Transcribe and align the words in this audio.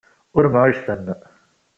Ur 0.37 0.45
mɛujjten. 0.53 1.05